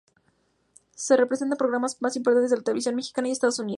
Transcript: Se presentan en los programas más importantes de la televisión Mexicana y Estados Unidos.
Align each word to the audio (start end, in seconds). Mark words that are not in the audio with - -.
Se 0.95 1.15
presentan 1.15 1.45
en 1.45 1.49
los 1.51 1.59
programas 1.59 2.01
más 2.01 2.15
importantes 2.15 2.49
de 2.49 2.57
la 2.57 2.63
televisión 2.63 2.95
Mexicana 2.95 3.27
y 3.27 3.33
Estados 3.33 3.59
Unidos. 3.59 3.69